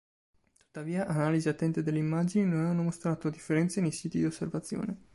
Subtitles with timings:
[0.57, 4.97] Tuttavia, analisi attente delle immagini non hanno mostrato differenze nei siti di osservazione.